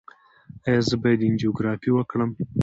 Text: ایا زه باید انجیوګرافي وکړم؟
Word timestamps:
ایا 0.67 0.81
زه 0.89 0.95
باید 1.01 1.21
انجیوګرافي 1.27 1.89
وکړم؟ 1.93 2.29